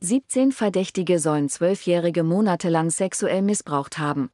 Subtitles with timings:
[0.00, 4.30] 17 Verdächtige sollen Zwölfjährige monatelang sexuell missbraucht haben.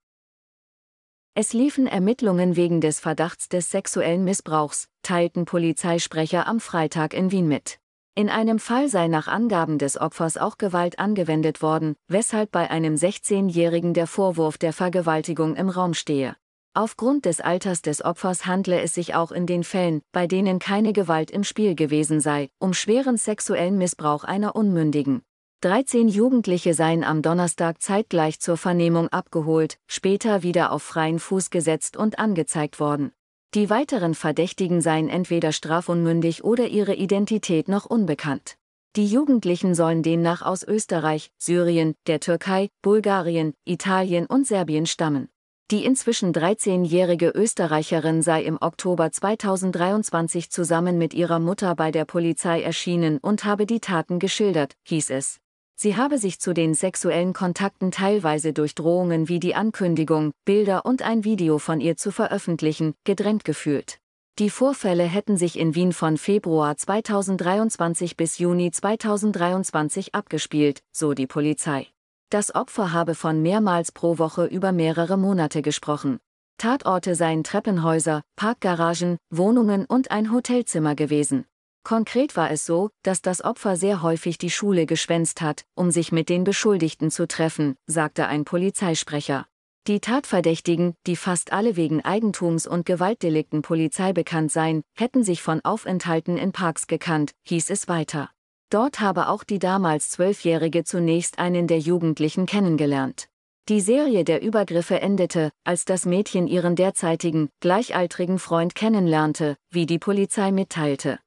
[1.33, 7.48] Es liefen Ermittlungen wegen des Verdachts des sexuellen Missbrauchs, teilten Polizeisprecher am Freitag in Wien
[7.48, 7.79] mit.
[8.14, 12.96] In einem Fall sei nach Angaben des Opfers auch Gewalt angewendet worden, weshalb bei einem
[12.96, 16.37] 16-Jährigen der Vorwurf der Vergewaltigung im Raum stehe.
[16.74, 20.92] Aufgrund des Alters des Opfers handle es sich auch in den Fällen, bei denen keine
[20.92, 25.23] Gewalt im Spiel gewesen sei, um schweren sexuellen Missbrauch einer Unmündigen.
[25.65, 31.96] 13 Jugendliche seien am Donnerstag zeitgleich zur Vernehmung abgeholt, später wieder auf freien Fuß gesetzt
[31.96, 33.12] und angezeigt worden.
[33.54, 38.59] Die weiteren Verdächtigen seien entweder strafunmündig oder ihre Identität noch unbekannt.
[38.96, 45.30] Die Jugendlichen sollen demnach aus Österreich, Syrien, der Türkei, Bulgarien, Italien und Serbien stammen.
[45.70, 52.60] Die inzwischen 13-jährige Österreicherin sei im Oktober 2023 zusammen mit ihrer Mutter bei der Polizei
[52.60, 55.40] erschienen und habe die Taten geschildert, hieß es.
[55.77, 61.02] Sie habe sich zu den sexuellen Kontakten teilweise durch Drohungen wie die Ankündigung, Bilder und
[61.02, 63.98] ein Video von ihr zu veröffentlichen, gedrängt gefühlt.
[64.39, 71.27] Die Vorfälle hätten sich in Wien von Februar 2023 bis Juni 2023 abgespielt, so die
[71.27, 71.87] Polizei.
[72.31, 76.19] Das Opfer habe von mehrmals pro Woche über mehrere Monate gesprochen.
[76.59, 81.45] Tatorte seien Treppenhäuser, Parkgaragen, Wohnungen und ein Hotelzimmer gewesen.
[81.85, 86.13] Konkret war es so, dass das Opfer sehr häufig die Schule geschwänzt hat, um sich
[86.13, 89.47] mit den Beschuldigten zu treffen, sagte ein Polizeisprecher.
[89.87, 95.61] Die Tatverdächtigen, die fast alle wegen Eigentums- und Gewaltdelikten Polizei bekannt seien, hätten sich von
[95.63, 98.31] Aufenthalten in Parks gekannt, hieß es weiter.
[98.71, 103.29] Dort habe auch die damals Zwölfjährige zunächst einen der Jugendlichen kennengelernt.
[103.69, 109.98] Die Serie der Übergriffe endete, als das Mädchen ihren derzeitigen, gleichaltrigen Freund kennenlernte, wie die
[109.98, 111.19] Polizei mitteilte.